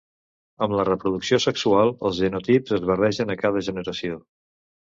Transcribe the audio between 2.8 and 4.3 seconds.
barregen a cada generació.